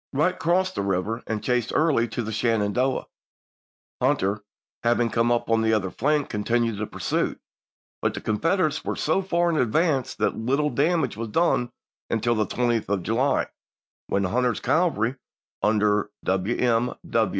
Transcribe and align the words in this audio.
Wright 0.13 0.39
crossed 0.39 0.73
the 0.73 0.81
river 0.81 1.21
and 1.27 1.43
chased 1.43 1.71
Early 1.75 2.07
to 2.07 2.23
the 2.23 2.31
Shenandoah; 2.31 3.05
Hunter, 4.01 4.43
having 4.81 5.11
come 5.11 5.31
up 5.31 5.47
on 5.47 5.61
the 5.61 5.73
other 5.73 5.91
flank, 5.91 6.27
continued 6.27 6.79
the 6.79 6.87
pursuit, 6.87 7.39
but 8.01 8.15
the 8.15 8.19
Con 8.21 8.39
federates 8.39 8.83
were 8.83 8.95
so 8.95 9.21
far 9.21 9.51
in 9.51 9.57
advance 9.57 10.15
that 10.15 10.35
little 10.35 10.71
damage 10.71 11.15
was 11.17 11.27
done 11.27 11.69
until 12.09 12.33
the 12.33 12.47
20th 12.47 12.89
of 12.89 13.03
July, 13.03 13.45
when 14.07 14.23
Hunter's 14.23 14.59
186* 14.61 14.63
cavalry, 14.63 15.15
under 15.61 16.09
Wm. 16.25 16.95